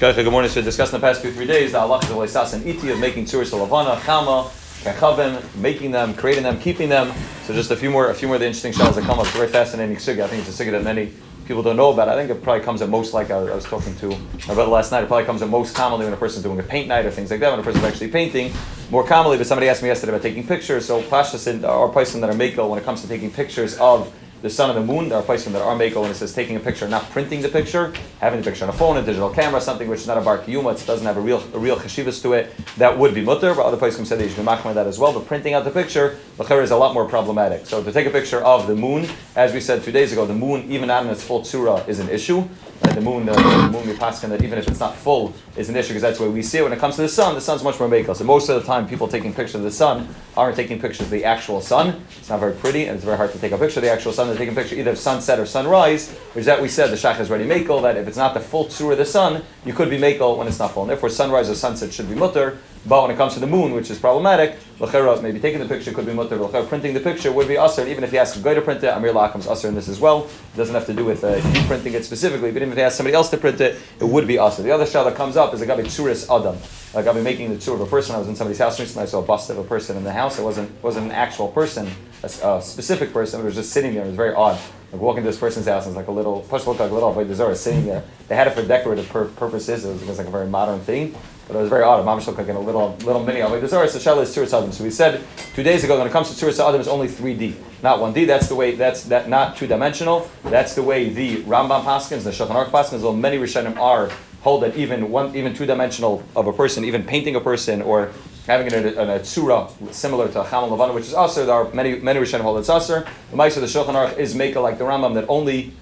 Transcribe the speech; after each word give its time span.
Shkacha, 0.00 0.16
uh, 0.16 0.22
good 0.22 0.32
morning. 0.32 0.50
So 0.50 0.60
we 0.60 0.64
discussed 0.64 0.94
in 0.94 1.00
the 1.02 1.06
past 1.06 1.20
two, 1.20 1.30
three 1.30 1.46
days, 1.46 1.72
the 1.72 1.78
halachas 1.78 2.04
of 2.04 2.16
Leisas 2.16 2.54
and 2.54 2.64
Iti 2.64 2.88
of 2.88 2.98
making 2.98 3.26
tzuris 3.26 3.50
Lavana, 3.50 3.96
Chama, 3.96 4.48
Kachavim, 4.82 5.42
making 5.56 5.90
them, 5.90 6.14
creating 6.14 6.42
them, 6.42 6.58
keeping 6.58 6.88
them. 6.88 7.12
So 7.44 7.52
just 7.52 7.70
a 7.70 7.76
few 7.76 7.90
more, 7.90 8.08
a 8.08 8.14
few 8.14 8.26
more 8.26 8.36
of 8.36 8.40
the 8.40 8.46
interesting 8.46 8.72
shells 8.72 8.96
that 8.96 9.04
come 9.04 9.18
up. 9.18 9.26
Very 9.26 9.48
fascinating 9.48 9.96
sugi. 9.96 10.22
I 10.22 10.26
think 10.26 10.48
it's 10.48 10.58
a 10.58 10.64
sugi 10.64 10.70
that 10.70 10.84
many 10.84 11.12
people 11.44 11.62
don't 11.62 11.76
know 11.76 11.92
about. 11.92 12.08
I 12.08 12.16
think 12.16 12.30
it 12.30 12.42
probably 12.42 12.64
comes 12.64 12.80
at 12.80 12.88
most, 12.88 13.12
like 13.12 13.30
I, 13.30 13.40
I 13.40 13.54
was 13.54 13.66
talking 13.66 13.94
to 13.96 14.16
brother 14.46 14.64
last 14.64 14.90
night, 14.90 15.04
it 15.04 15.06
probably 15.06 15.26
comes 15.26 15.42
at 15.42 15.50
most 15.50 15.76
commonly 15.76 16.06
when 16.06 16.14
a 16.14 16.16
person's 16.16 16.44
doing 16.44 16.58
a 16.60 16.62
paint 16.62 16.88
night 16.88 17.04
or 17.04 17.10
things 17.10 17.30
like 17.30 17.40
that, 17.40 17.50
when 17.50 17.60
a 17.60 17.62
person's 17.62 17.84
actually 17.84 18.08
painting. 18.08 18.54
More 18.90 19.04
commonly, 19.04 19.36
but 19.36 19.46
somebody 19.46 19.68
asked 19.68 19.82
me 19.82 19.88
yesterday 19.88 20.12
about 20.12 20.22
taking 20.22 20.46
pictures. 20.46 20.86
So 20.86 21.02
Pashtas 21.02 21.62
uh, 21.62 21.68
are 21.68 21.90
person 21.90 22.22
that 22.22 22.30
are 22.30 22.34
Mako 22.34 22.68
when 22.68 22.78
it 22.78 22.86
comes 22.86 23.02
to 23.02 23.06
taking 23.06 23.30
pictures 23.30 23.76
of 23.76 24.10
the 24.42 24.50
sun 24.50 24.70
and 24.70 24.78
the 24.78 24.92
moon. 24.92 25.08
There 25.08 25.18
are 25.18 25.22
places 25.22 25.52
that 25.52 25.62
are 25.62 25.76
mako 25.76 26.02
when 26.02 26.10
it 26.10 26.14
says 26.14 26.34
taking 26.34 26.56
a 26.56 26.60
picture, 26.60 26.88
not 26.88 27.08
printing 27.10 27.42
the 27.42 27.48
picture, 27.48 27.92
having 28.20 28.40
the 28.40 28.44
picture 28.44 28.64
on 28.64 28.70
a 28.70 28.72
phone, 28.72 28.96
a 28.96 29.02
digital 29.02 29.30
camera, 29.30 29.60
something 29.60 29.88
which 29.88 30.00
is 30.00 30.06
not 30.06 30.18
a 30.18 30.20
bar 30.20 30.38
kiyuma, 30.38 30.80
it 30.80 30.86
doesn't 30.86 31.06
have 31.06 31.16
a 31.16 31.20
real 31.20 31.42
a 31.54 31.58
real 31.58 31.76
chashivas 31.76 32.22
to 32.22 32.32
it. 32.34 32.54
That 32.76 32.98
would 32.98 33.14
be 33.14 33.22
mutter, 33.22 33.54
but 33.54 33.64
other 33.64 33.76
places 33.76 34.08
say 34.08 34.16
that 34.16 34.24
you 34.24 34.30
should 34.30 34.38
be 34.38 34.44
that 34.44 34.86
as 34.86 34.98
well. 34.98 35.12
But 35.12 35.26
printing 35.26 35.54
out 35.54 35.64
the 35.64 35.70
picture, 35.70 36.18
the 36.36 36.60
is 36.60 36.70
a 36.70 36.76
lot 36.76 36.94
more 36.94 37.06
problematic. 37.06 37.66
So 37.66 37.82
to 37.82 37.92
take 37.92 38.06
a 38.06 38.10
picture 38.10 38.42
of 38.42 38.66
the 38.66 38.74
moon, 38.74 39.08
as 39.36 39.52
we 39.52 39.60
said 39.60 39.82
two 39.82 39.92
days 39.92 40.12
ago, 40.12 40.26
the 40.26 40.34
moon, 40.34 40.70
even 40.70 40.88
not 40.88 41.04
in 41.04 41.10
its 41.10 41.22
full 41.22 41.40
tsura, 41.40 41.86
is 41.88 41.98
an 41.98 42.08
issue. 42.08 42.48
The 42.80 43.00
moon, 43.00 43.26
the, 43.26 43.32
the 43.32 43.68
moon, 43.70 43.86
we 43.86 43.92
paskin 43.92 44.30
that 44.30 44.42
even 44.42 44.58
if 44.58 44.66
it's 44.66 44.80
not 44.80 44.96
full, 44.96 45.34
is 45.54 45.68
an 45.68 45.76
issue 45.76 45.88
because 45.88 46.02
that's 46.02 46.18
where 46.18 46.30
we 46.30 46.42
see 46.42 46.58
it. 46.58 46.62
When 46.62 46.72
it 46.72 46.78
comes 46.78 46.96
to 46.96 47.02
the 47.02 47.08
sun, 47.08 47.34
the 47.34 47.40
sun's 47.40 47.62
much 47.62 47.78
more 47.78 47.88
makel. 47.88 48.16
So 48.16 48.24
most 48.24 48.48
of 48.48 48.60
the 48.60 48.66
time, 48.66 48.88
people 48.88 49.06
taking 49.06 49.34
pictures 49.34 49.56
of 49.56 49.62
the 49.62 49.70
sun 49.70 50.08
aren't 50.36 50.56
taking 50.56 50.80
pictures 50.80 51.02
of 51.02 51.10
the 51.10 51.24
actual 51.24 51.60
sun. 51.60 52.04
It's 52.18 52.30
not 52.30 52.40
very 52.40 52.54
pretty, 52.54 52.86
and 52.86 52.96
it's 52.96 53.04
very 53.04 53.18
hard 53.18 53.32
to 53.32 53.38
take 53.38 53.52
a 53.52 53.58
picture 53.58 53.80
of 53.80 53.84
the 53.84 53.90
actual 53.90 54.12
sun. 54.12 54.28
They're 54.28 54.36
taking 54.36 54.54
a 54.54 54.56
picture 54.56 54.76
either 54.76 54.92
of 54.92 54.98
sunset 54.98 55.38
or 55.38 55.46
sunrise, 55.46 56.10
which 56.32 56.40
is 56.40 56.46
that 56.46 56.60
we 56.60 56.68
said 56.68 56.90
the 56.90 56.96
shach 56.96 57.20
is 57.20 57.30
already 57.30 57.46
makel. 57.46 57.82
That 57.82 57.96
if 57.96 58.08
it's 58.08 58.16
not 58.16 58.32
the 58.32 58.40
full 58.40 58.64
tsura 58.64 58.92
of 58.92 58.98
the 58.98 59.06
sun, 59.06 59.44
you 59.66 59.74
could 59.74 59.90
be 59.90 59.98
makel 59.98 60.38
when 60.38 60.48
it's 60.48 60.58
not 60.58 60.72
full. 60.72 60.84
And 60.84 60.90
therefore, 60.90 61.10
sunrise 61.10 61.50
or 61.50 61.54
sunset 61.54 61.92
should 61.92 62.08
be 62.08 62.14
mutter. 62.14 62.58
But 62.86 63.02
when 63.02 63.10
it 63.10 63.16
comes 63.16 63.34
to 63.34 63.40
the 63.40 63.46
moon, 63.46 63.72
which 63.72 63.90
is 63.90 63.98
problematic, 63.98 64.56
Lachera, 64.78 65.22
maybe 65.22 65.38
taking 65.38 65.60
the 65.60 65.68
picture 65.68 65.92
could 65.92 66.06
be 66.06 66.14
mutter. 66.14 66.38
Lachera, 66.38 66.66
printing 66.66 66.94
the 66.94 67.00
picture 67.00 67.30
would 67.30 67.46
be 67.46 67.58
usher. 67.58 67.86
Even 67.86 68.02
if 68.04 68.10
he 68.10 68.16
asks 68.16 68.38
a 68.38 68.42
guy 68.42 68.54
to 68.54 68.62
print 68.62 68.82
it, 68.82 68.88
Amir 68.88 69.12
Lakam's 69.12 69.46
usher 69.46 69.68
in 69.68 69.74
this 69.74 69.88
as 69.88 70.00
well. 70.00 70.24
It 70.54 70.56
doesn't 70.56 70.74
have 70.74 70.86
to 70.86 70.94
do 70.94 71.04
with 71.04 71.22
uh, 71.22 71.36
you 71.36 71.66
printing 71.66 71.92
it 71.92 72.06
specifically, 72.06 72.50
but 72.50 72.62
even 72.62 72.70
if 72.70 72.78
he 72.78 72.82
asks 72.82 72.96
somebody 72.96 73.14
else 73.14 73.28
to 73.30 73.36
print 73.36 73.60
it, 73.60 73.78
it 74.00 74.04
would 74.04 74.26
be 74.26 74.38
usher. 74.38 74.62
The 74.62 74.70
other 74.70 74.86
shah 74.86 75.04
that 75.04 75.14
comes 75.14 75.36
up 75.36 75.52
is 75.52 75.60
a 75.60 75.66
gabi 75.66 75.84
tsuris 75.84 76.24
adam. 76.34 76.58
Like 76.94 77.06
I've 77.06 77.14
been 77.14 77.24
making 77.24 77.50
the 77.50 77.58
tour 77.58 77.74
of 77.74 77.82
a 77.82 77.86
person. 77.86 78.14
I 78.14 78.18
was 78.18 78.28
in 78.28 78.34
somebody's 78.34 78.58
house 78.58 78.80
recently. 78.80 79.02
I 79.02 79.06
saw 79.06 79.18
a 79.18 79.26
bust 79.26 79.50
of 79.50 79.58
a 79.58 79.64
person 79.64 79.98
in 79.98 80.04
the 80.04 80.12
house. 80.12 80.38
It 80.38 80.42
wasn't 80.42 80.70
wasn't 80.82 81.06
an 81.06 81.12
actual 81.12 81.48
person, 81.48 81.86
a, 82.22 82.26
a 82.26 82.62
specific 82.62 83.12
person. 83.12 83.42
It 83.42 83.44
was 83.44 83.54
just 83.54 83.72
sitting 83.72 83.92
there. 83.92 84.04
It 84.04 84.08
was 84.08 84.16
very 84.16 84.34
odd. 84.34 84.58
Like 84.90 85.02
walking 85.02 85.22
to 85.22 85.28
this 85.28 85.38
person's 85.38 85.66
house, 85.66 85.86
and 85.86 85.92
it's 85.92 85.96
like 85.96 86.08
a 86.08 86.12
little 86.12 86.40
push 86.48 86.66
looked 86.66 86.80
like 86.80 86.90
a 86.90 86.94
little 86.94 87.14
Avodah 87.14 87.54
sitting 87.54 87.84
there. 87.84 88.02
They 88.26 88.34
had 88.34 88.48
it 88.48 88.54
for 88.54 88.62
decorative 88.66 89.08
pur- 89.08 89.26
purposes. 89.28 89.84
It 89.84 89.92
was, 89.92 90.02
it 90.02 90.08
was 90.08 90.18
like 90.18 90.26
a 90.26 90.30
very 90.30 90.48
modern 90.48 90.80
thing. 90.80 91.14
But 91.50 91.58
it 91.58 91.62
was 91.62 91.68
very 91.68 91.82
odd. 91.82 92.06
Mamish 92.06 92.28
looked 92.28 92.38
like 92.38 92.46
in 92.46 92.54
a 92.54 92.60
little 92.60 92.96
little 92.98 93.24
mini 93.24 93.40
Zarah. 93.66 93.88
So 93.88 93.98
Shella 93.98 94.22
is 94.22 94.30
Tzuras 94.30 94.56
Adam. 94.56 94.70
So 94.70 94.84
we 94.84 94.90
said 94.90 95.20
two 95.56 95.64
days 95.64 95.82
ago 95.82 95.98
when 95.98 96.06
it 96.06 96.12
comes 96.12 96.32
to 96.32 96.46
Tzuras 96.46 96.64
Adam, 96.64 96.80
it's 96.80 96.88
only 96.88 97.08
3D, 97.08 97.54
not 97.82 97.98
1D. 97.98 98.24
That's 98.24 98.48
the 98.48 98.54
way, 98.54 98.76
that's 98.76 99.02
that 99.04 99.28
not 99.28 99.56
two 99.56 99.66
dimensional. 99.66 100.30
That's 100.44 100.76
the 100.76 100.84
way 100.84 101.08
the 101.08 101.38
Rambam 101.38 101.82
Paskins, 101.82 102.22
the 102.22 102.30
Shulchan 102.30 102.50
Aruch 102.50 102.70
Paskins, 102.70 103.00
though 103.00 103.12
many 103.12 103.36
Rishonim 103.36 103.76
are 103.78 104.12
hold 104.42 104.62
that 104.62 104.76
even 104.76 105.10
one, 105.10 105.34
even 105.34 105.52
two 105.52 105.66
dimensional 105.66 106.22
of 106.36 106.46
a 106.46 106.52
person, 106.52 106.84
even 106.84 107.02
painting 107.02 107.34
a 107.34 107.40
person 107.40 107.82
or 107.82 108.12
having 108.46 108.68
it 108.68 108.72
in 108.72 108.86
a, 108.96 109.16
a 109.16 109.18
tzura 109.18 109.92
similar 109.92 110.28
to 110.28 110.42
chamal 110.44 110.70
levana, 110.70 110.92
which 110.92 111.06
is 111.06 111.14
also 111.14 111.44
there 111.44 111.54
are 111.56 111.72
many 111.74 111.98
many 111.98 112.20
Rishonim 112.20 112.42
hold 112.42 112.60
it's 112.60 112.70
aser. 112.70 113.04
The 113.32 113.36
Ma'aser 113.36 113.56
the 113.56 113.66
Shulchan 113.66 113.94
Aruch 113.94 114.18
is 114.18 114.36
make 114.36 114.54
like 114.54 114.78
the 114.78 114.84
Rambam 114.84 115.14
that 115.14 115.24
only 115.28 115.74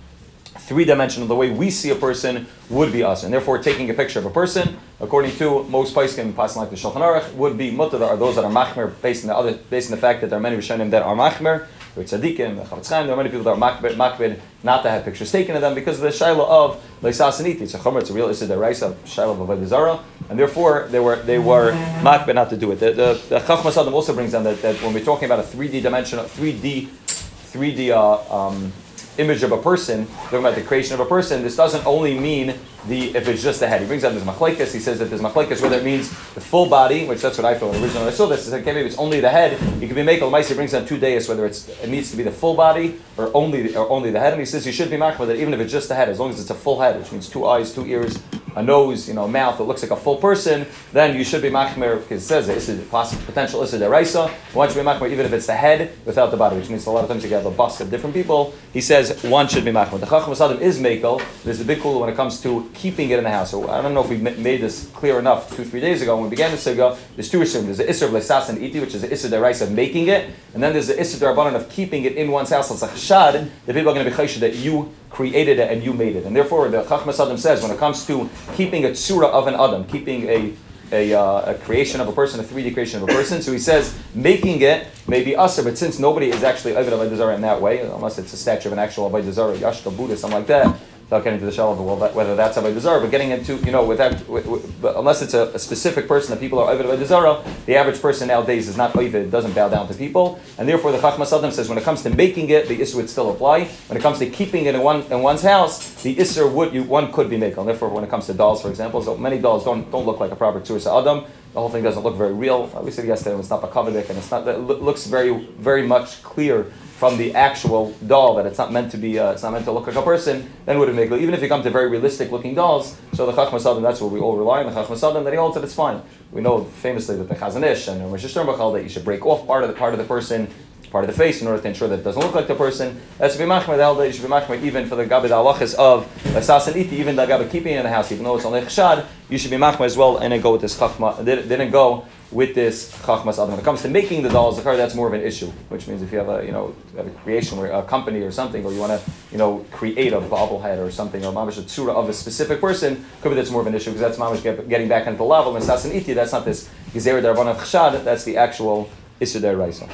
three 0.59 0.85
dimensional, 0.85 1.29
the 1.29 1.35
way 1.35 1.51
we 1.51 1.71
see 1.71 1.91
a 1.91 1.95
person, 1.95 2.47
would 2.69 2.93
be 2.93 3.03
us. 3.03 3.25
And 3.25 3.33
therefore, 3.33 3.63
taking 3.63 3.89
a 3.91 3.95
picture 3.95 4.19
of 4.19 4.27
a 4.27 4.31
person, 4.31 4.77
according 5.01 5.33
to 5.37 5.65
most 5.65 5.95
Paiskim, 5.95 6.35
passing 6.35 6.61
like 6.61 6.71
the 6.71 6.77
Shulchan 6.77 6.97
Aruch, 6.97 7.33
would 7.35 7.57
be 7.57 7.71
mutter, 7.71 8.03
are 8.05 8.17
those 8.17 8.37
that 8.37 8.45
are 8.45 8.51
machmer, 8.51 8.93
based 9.01 9.25
on 9.25 9.29
the 9.29 9.37
other, 9.37 9.55
based 9.71 9.91
on 9.91 9.97
the 9.97 10.01
fact 10.01 10.21
that 10.21 10.31
there 10.31 10.39
are 10.39 10.43
many 10.43 10.57
Rishonim 10.57 10.91
that 10.91 11.03
are 11.03 11.17
machmer, 11.17 11.67
are 11.97 12.03
tzaddikim, 12.03 13.07
there 13.07 13.13
are 13.13 13.17
many 13.17 13.29
people 13.29 13.45
that 13.45 13.51
are 13.51 13.57
makbid, 13.57 13.95
makbid 13.95 14.41
not 14.63 14.83
to 14.83 14.91
have 14.91 15.05
pictures 15.05 15.33
taken 15.33 15.55
of 15.57 15.63
them 15.63 15.75
because 15.75 15.97
of 15.97 16.03
the 16.03 16.09
shaila 16.09 16.49
of 16.49 16.85
leisasaniti. 17.03 17.63
It's 17.63 17.75
a 17.75 17.79
chomer, 17.79 18.01
it's 18.01 18.11
a 18.11 18.13
real 18.13 18.29
issa 18.29 18.47
deraisa, 18.47 18.95
shaila 19.05 19.33
of 19.33 19.49
avodah 19.49 20.03
and 20.31 20.39
therefore 20.39 20.89
they 20.91 21.01
were 21.01 21.17
they 21.17 21.39
were 21.39 21.73
makbid 22.03 22.35
not 22.35 22.51
to 22.51 22.57
do 22.57 22.71
it. 22.73 22.81
The 22.81 22.93
the, 22.93 23.23
the 23.29 23.39
Chachmas 23.41 23.81
Adam 23.81 23.95
also 23.95 24.15
brings 24.15 24.33
down 24.33 24.45
that, 24.45 24.61
that 24.63 24.77
when 24.83 24.93
we're 24.93 25.05
talking 25.05 25.27
about 25.27 25.41
a 25.41 25.43
3D 25.43 25.83
dimensional, 25.83 26.25
3D, 26.25 26.87
3D 26.87 27.91
uh, 27.91 28.49
um, 28.49 28.73
image 29.19 29.43
of 29.43 29.53
a 29.53 29.61
person, 29.61 30.07
talking 30.25 30.39
about 30.39 30.55
the 30.55 30.63
creation 30.63 30.95
of 30.95 31.01
a 31.01 31.05
person, 31.05 31.43
this 31.43 31.57
doesn't 31.57 31.85
only 31.87 32.19
mean 32.19 32.55
the 32.87 33.15
if 33.17 33.29
it's 33.29 33.43
just 33.43 33.61
the 33.61 33.67
head. 33.67 33.81
He 33.81 33.87
brings 33.87 34.05
out 34.05 34.15
this 34.15 34.23
machlekes. 34.23 34.73
He 34.73 34.79
says 34.79 34.99
that 35.01 35.07
this 35.07 35.21
machlekes 35.21 35.61
whether 35.61 35.77
it 35.77 35.85
means 35.85 36.09
the 36.35 36.41
full 36.41 36.67
body, 36.67 37.07
which 37.07 37.21
that's 37.21 37.37
what 37.37 37.45
I 37.45 37.59
felt 37.59 37.75
originally 37.77 38.07
I 38.07 38.11
saw 38.11 38.27
this. 38.27 38.47
Is 38.47 38.53
like, 38.53 38.63
okay, 38.63 38.73
maybe 38.73 38.87
it's 38.87 38.99
only 38.99 39.21
the 39.21 39.29
head. 39.29 39.61
You 39.83 39.89
can 39.89 39.97
be 39.97 40.03
makel 40.03 40.49
He 40.49 40.55
brings 40.55 40.73
out 40.73 40.87
two 40.87 40.99
days 40.99 41.29
whether 41.29 41.45
it's 41.45 41.69
it 41.69 41.89
needs 41.89 42.11
to 42.13 42.17
be 42.17 42.23
the 42.23 42.31
full 42.31 42.55
body 42.55 43.01
or 43.17 43.31
only 43.35 43.63
the, 43.63 43.77
or 43.77 43.91
only 43.91 44.11
the 44.11 44.21
head. 44.21 44.33
And 44.33 44.41
he 44.41 44.47
says 44.47 44.65
you 44.65 44.73
should 44.73 44.91
be 44.91 44.97
machmir 44.97 45.27
that 45.27 45.37
even 45.37 45.53
if 45.53 45.61
it's 45.61 45.73
just 45.73 45.89
the 45.89 45.95
head, 45.95 46.09
as 46.09 46.19
long 46.19 46.31
as 46.31 46.41
it's 46.41 46.51
a 46.51 46.55
full 46.55 46.81
head, 46.81 46.99
which 46.99 47.11
means 47.13 47.29
two 47.29 47.47
eyes, 47.47 47.75
two 47.75 47.87
ears, 47.87 48.19
a 48.57 48.63
nose, 48.63 49.09
you 49.09 49.15
know, 49.15 49.25
a 49.25 49.29
mouth 49.29 49.59
that 49.59 49.65
looks 49.65 49.83
like 49.83 49.91
a 49.91 49.97
full 49.97 50.17
person, 50.17 50.67
then 50.93 51.17
you 51.17 51.25
should 51.25 51.43
be 51.43 51.51
machmir 51.51 52.01
because 52.01 52.23
it 52.23 52.27
says 52.27 52.47
this 52.47 52.69
is 52.69 52.87
possible 52.89 53.23
potential 53.25 53.63
issa 53.63 53.79
deraisa. 53.79 54.31
One 54.53 54.69
should 54.69 54.77
be 54.77 54.83
machmir 54.83 55.11
even 55.11 55.27
if 55.27 55.33
it's 55.33 55.47
the 55.47 55.55
head 55.55 55.93
without 56.05 56.31
the 56.31 56.37
body, 56.37 56.57
which 56.57 56.69
means 56.69 56.87
a 56.87 56.91
lot 56.91 57.05
of 57.05 57.11
times 57.11 57.23
you 57.23 57.29
get 57.29 57.45
a 57.45 57.51
bust 57.51 57.81
of 57.81 57.91
different 57.91 58.15
people. 58.15 58.55
He 58.73 58.81
says 58.81 59.23
one 59.25 59.49
should 59.49 59.65
be 59.65 59.73
machmir. 59.73 60.01
The 60.01 60.07
Chachmas 60.07 60.45
Adam 60.45 60.61
is 60.63 60.79
makel. 60.79 61.23
There's 61.45 61.61
a 61.61 61.65
big 61.65 61.81
cool 61.81 62.01
when 62.01 62.09
it 62.09 62.17
comes 62.17 62.41
to 62.43 62.71
keeping 62.75 63.11
it 63.11 63.19
in 63.19 63.25
the 63.25 63.31
house. 63.31 63.51
So 63.51 63.69
I 63.69 63.83
don't 63.83 63.95
know 63.95 64.03
if 64.03 64.11
we 64.11 64.17
made 64.17 64.61
this 64.61 64.89
clear 64.95 65.19
enough 65.19 65.55
two, 65.57 65.65
three 65.65 65.81
days 65.81 66.03
ago 66.03 66.17
when 66.17 66.25
we 66.25 66.31
began 66.31 66.51
the 66.51 66.57
Siga. 66.57 66.99
There's 67.15 67.31
two 67.31 67.41
Isurim. 67.41 67.65
There's 67.65 67.79
the 67.79 67.85
Isur 67.85 68.07
of 68.07 68.13
Lesas 68.13 68.49
and 68.49 68.59
Iti, 68.63 68.81
which 68.81 68.95
is 68.95 69.03
the 69.03 69.09
Isur 69.09 69.31
Deraisa 69.31 69.63
of 69.63 69.73
making 69.73 70.09
it, 70.09 70.31
and 70.55 70.63
then 70.63 70.73
there's 70.73 70.89
the 70.89 70.95
Isur 70.95 71.17
Darabanan 71.17 71.55
of 71.55 71.69
keeping 71.69 72.05
it 72.05 72.17
in 72.17 72.31
one's 72.31 72.51
house. 72.51 72.71
It's 72.71 72.83
a 72.83 72.89
Chashad, 72.89 73.49
the 73.67 73.75
people 73.75 73.91
are 73.91 73.95
going 73.95 74.05
to 74.05 74.11
be 74.11 74.17
Chayshad 74.17 74.41
that 74.41 74.55
you 74.55 74.93
created 75.11 75.59
it 75.59 75.71
and 75.71 75.83
you 75.83 75.93
made 75.93 76.17
it. 76.17 76.25
And 76.25 76.35
therefore, 76.35 76.69
the 76.69 76.83
Chachmas 76.85 77.25
Adam 77.25 77.39
says 77.39 77.63
when 77.63 77.71
it 77.71 77.79
comes 77.79 78.07
to 78.07 78.29
keeping 78.55 78.85
a 78.85 78.89
Tsura 78.89 79.29
of 79.31 79.47
an 79.47 79.55
Adam, 79.55 79.85
keeping 79.85 80.29
a 80.29 80.55
a, 80.91 81.13
uh, 81.13 81.53
a, 81.53 81.55
creation 81.55 82.01
of 82.01 82.09
a 82.09 82.13
person, 82.13 82.41
a 82.41 82.43
3D 82.43 82.73
creation 82.73 83.03
of 83.03 83.09
a 83.09 83.13
person. 83.13 83.43
So 83.43 83.53
he 83.53 83.59
says 83.59 83.95
making 84.15 84.63
it 84.63 84.87
may 85.07 85.23
be 85.23 85.37
usher, 85.37 85.63
but 85.63 85.77
since 85.77 85.99
nobody 85.99 86.31
is 86.31 86.43
actually 86.43 86.73
Avodah 86.73 87.09
Avodah 87.09 87.35
in 87.35 87.43
that 87.43 87.61
way, 87.61 87.81
unless 87.81 88.19
it's 88.19 88.33
a 88.33 88.37
statue 88.37 88.69
of 88.69 88.73
an 88.73 88.79
actual 88.79 89.11
Avodah 89.11 89.33
Zarah, 89.33 89.57
Yashka 89.57 89.95
Buddha, 89.95 90.17
something 90.17 90.39
like 90.39 90.47
that, 90.47 90.75
without 91.09 91.25
getting 91.25 91.39
into 91.39 91.47
the 91.47 91.53
shell 91.53 91.73
of 91.73 91.79
the 91.79 91.83
world, 91.83 92.15
whether 92.15 92.37
that's 92.37 92.59
a 92.59 92.81
Zara, 92.81 93.01
but 93.01 93.11
getting 93.11 93.31
into, 93.31 93.57
you 93.65 93.73
know, 93.73 93.83
without, 93.83 94.29
with, 94.29 94.45
with, 94.45 94.85
unless 94.85 95.23
it's 95.23 95.33
a, 95.33 95.45
a, 95.55 95.59
specific 95.59 96.07
person 96.07 96.35
that 96.35 96.39
people 96.39 96.59
are 96.59 96.71
Ovid 96.71 97.07
Zara, 97.07 97.43
the 97.65 97.77
average 97.77 98.03
person 98.03 98.29
nowadays 98.29 98.69
is 98.69 98.77
not 98.77 98.95
Ovid, 98.95 99.31
doesn't 99.31 99.55
bow 99.55 99.71
down 99.71 99.89
to 99.89 99.95
people, 99.95 100.39
and 100.59 100.69
therefore 100.69 100.93
the 100.93 100.99
Chachmas 100.99 101.35
Adam 101.37 101.51
says 101.51 101.67
when 101.71 101.79
it 101.79 101.85
comes 101.85 102.03
to 102.03 102.11
making 102.11 102.51
it, 102.51 102.69
the 102.69 102.79
Isser 102.79 102.97
would 102.97 103.09
still 103.09 103.31
apply. 103.31 103.65
When 103.65 103.97
it 103.97 104.03
comes 104.03 104.19
to 104.19 104.29
keeping 104.29 104.67
it 104.67 104.75
in, 104.75 104.83
one, 104.83 105.01
in 105.11 105.23
one's 105.23 105.41
house, 105.41 106.03
the 106.03 106.15
Isser 106.15 106.53
would, 106.53 106.75
you, 106.75 106.83
one 106.83 107.11
could 107.11 107.31
be 107.31 107.39
making. 107.39 107.65
Therefore, 107.65 107.89
when 107.89 108.05
it 108.05 108.11
comes 108.11 108.27
to 108.27 108.35
dolls, 108.35 108.61
for 108.61 108.69
example, 108.69 109.01
so 109.03 109.17
many 109.17 109.39
dolls 109.39 109.65
don't, 109.65 109.91
don't 109.91 110.05
look 110.05 110.21
like 110.21 110.31
a 110.31 110.37
proper 110.37 110.61
Tzuris 110.61 110.87
Adam, 110.87 111.25
the 111.55 111.59
whole 111.59 111.71
thing 111.71 111.83
doesn't 111.83 112.03
look 112.03 112.17
very 112.17 112.35
real. 112.35 112.67
We 112.83 112.91
said 112.91 113.07
yesterday 113.07 113.39
it's 113.39 113.49
not 113.49 113.63
Bakavadik, 113.63 114.11
and 114.11 114.19
it's 114.19 114.31
not, 114.31 114.47
it 114.47 114.59
looks 114.59 115.07
very, 115.07 115.47
very 115.57 115.87
much 115.87 116.23
clear 116.23 116.71
from 116.99 117.17
the 117.17 117.33
actual 117.37 117.93
doll 118.09 118.35
that 118.35 118.45
it's 118.45 118.59
not 118.59 118.73
meant 118.73 118.91
to 118.91 118.97
be, 118.97 119.21
uh, 119.21 119.31
it's 119.31 119.45
not 119.45 119.53
meant 119.53 119.65
to 119.65 119.71
look 119.71 119.87
like 119.87 119.95
a 119.95 120.03
person, 120.03 120.51
then 120.67 120.81
would 120.81 120.89
it 120.89 120.95
make 120.95 121.13
even 121.13 121.33
if 121.33 121.41
you 121.41 121.47
come 121.47 121.63
to 121.63 121.71
very 121.71 121.89
realistic 121.89 122.33
looking 122.33 122.57
dolls. 122.57 122.97
So 123.15 123.25
the 123.25 123.31
Chachmas 123.31 123.71
Adam, 123.71 123.85
that's 123.85 124.01
what 124.01 124.11
we 124.11 124.19
all 124.19 124.37
rely 124.37 124.65
on. 124.65 124.75
The 124.75 124.81
Chachmas 124.81 125.09
Adam 125.09 125.23
that 125.23 125.33
he 125.33 125.37
holds 125.37 125.55
that 125.55 125.63
it's 125.63 125.75
fine. 125.75 126.03
We 126.33 126.41
know 126.41 126.65
famously 126.65 127.17
that 127.17 127.29
the 127.29 127.37
Chazon 127.37 127.63
Ish 127.63 127.87
and 127.87 128.11
Rosh 128.11 128.25
Hashanah 128.25 128.73
that 128.75 128.83
you 128.83 128.89
should 128.89 129.05
break 129.05 129.25
off 129.25 129.47
part 129.47 129.63
of 129.63 129.69
the 129.69 129.77
part 129.77 129.95
of 129.95 130.01
the 130.01 130.07
person 130.07 130.49
part 130.91 131.05
of 131.05 131.11
the 131.11 131.17
face 131.17 131.41
in 131.41 131.47
order 131.47 131.61
to 131.61 131.69
ensure 131.69 131.89
that 131.89 132.01
it 132.01 132.03
doesn't 132.03 132.23
look 132.23 132.35
like 132.35 132.47
the 132.47 132.55
person. 132.55 133.01
That's 133.19 133.35
to 133.37 133.39
be 133.39 133.49
machmer 133.49 133.77
the 133.77 133.83
elder. 133.83 134.07
You 134.07 134.13
should 134.13 134.23
be 134.23 134.29
machmer 134.29 134.63
even 134.63 134.87
for 134.87 134.97
the 134.97 135.05
gabi 135.05 135.29
halachas 135.29 135.75
of 135.75 136.07
sas 136.43 136.69
and 136.69 136.77
iti, 136.77 136.97
even 136.97 137.17
the 137.17 137.27
gabi 137.27 137.51
keeping 137.51 137.75
in 137.75 137.83
the 137.83 137.91
house, 137.91 138.13
even 138.13 138.25
though 138.25 138.37
it's 138.37 138.45
only 138.45 138.61
chshad. 138.63 139.07
You 139.29 139.39
should 139.39 139.51
be 139.51 139.57
machmer 139.57 139.87
as 139.87 139.97
well, 139.97 140.19
and 140.19 140.33
then 140.33 140.41
go 140.41 140.53
with 140.53 140.63
this 140.63 140.79
chachma. 140.79 141.25
Didn't 141.25 141.71
go 141.71 142.07
with 142.31 142.55
this 142.55 142.93
chachmas 143.03 143.35
adam. 143.35 143.51
When 143.51 143.61
it 143.61 143.65
comes 143.65 143.83
to 143.83 143.89
making 143.89 144.23
the 144.23 144.29
dolls, 144.29 144.61
car 144.61 144.77
that's 144.77 144.95
more 144.95 145.07
of 145.07 145.13
an 145.15 145.23
issue. 145.23 145.47
Which 145.69 145.87
means 145.89 146.03
if 146.03 146.13
you 146.13 146.19
have 146.19 146.29
a 146.29 146.45
you 146.45 146.53
know 146.53 146.75
have 146.97 147.07
a 147.07 147.11
creation 147.11 147.59
where 147.59 147.71
a 147.73 147.83
company 147.83 148.21
or 148.21 148.31
something, 148.31 148.65
or 148.65 148.73
you 148.73 148.81
want 148.81 149.01
to 149.01 149.11
you 149.31 149.39
know 149.39 149.65
create 149.71 150.13
a 150.13 150.21
bobblehead 150.21 150.79
or 150.79 150.91
something, 150.91 151.25
or 151.25 151.33
mamish 151.33 151.59
a 151.59 151.63
tzura 151.63 151.95
of 151.95 152.09
a 152.09 152.13
specific 152.13 152.61
person, 152.61 153.05
could 153.23 153.31
be 153.31 153.35
that's 153.35 153.51
more 153.51 153.61
of 153.61 153.67
an 153.67 153.75
issue 153.75 153.91
because 153.91 154.01
that's 154.01 154.19
mamish 154.19 154.43
get, 154.43 154.69
getting 154.69 154.89
back 154.89 155.07
into 155.07 155.19
the 155.19 155.25
level. 155.25 155.57
And 155.57 155.65
sas 155.65 155.85
and 155.85 155.95
iti, 155.95 156.13
that's 156.13 156.33
not 156.33 156.45
this 156.45 156.69
gezer 156.93 157.23
darban 157.23 157.47
of 157.47 157.59
chshad. 157.59 158.05
That's 158.05 158.25
the 158.25 158.37
actual 158.37 158.91
issue 159.21 159.41
there, 159.41 159.57
Raisa. 159.57 159.89